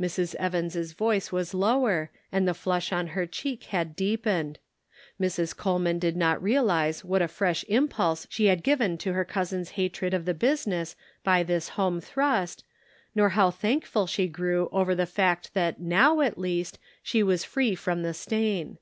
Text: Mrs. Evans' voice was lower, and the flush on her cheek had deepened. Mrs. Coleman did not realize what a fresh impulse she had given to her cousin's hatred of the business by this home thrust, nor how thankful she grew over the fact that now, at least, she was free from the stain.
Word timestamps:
Mrs. 0.00 0.34
Evans' 0.36 0.92
voice 0.92 1.30
was 1.30 1.52
lower, 1.52 2.10
and 2.32 2.48
the 2.48 2.54
flush 2.54 2.90
on 2.90 3.08
her 3.08 3.26
cheek 3.26 3.64
had 3.64 3.94
deepened. 3.94 4.58
Mrs. 5.20 5.54
Coleman 5.54 5.98
did 5.98 6.16
not 6.16 6.42
realize 6.42 7.04
what 7.04 7.20
a 7.20 7.28
fresh 7.28 7.66
impulse 7.68 8.26
she 8.30 8.46
had 8.46 8.62
given 8.62 8.96
to 8.96 9.12
her 9.12 9.26
cousin's 9.26 9.72
hatred 9.72 10.14
of 10.14 10.24
the 10.24 10.32
business 10.32 10.96
by 11.22 11.42
this 11.42 11.68
home 11.76 12.00
thrust, 12.00 12.64
nor 13.14 13.28
how 13.28 13.50
thankful 13.50 14.06
she 14.06 14.26
grew 14.26 14.70
over 14.72 14.94
the 14.94 15.04
fact 15.04 15.52
that 15.52 15.78
now, 15.78 16.22
at 16.22 16.38
least, 16.38 16.78
she 17.02 17.22
was 17.22 17.44
free 17.44 17.74
from 17.74 18.02
the 18.02 18.14
stain. 18.14 18.78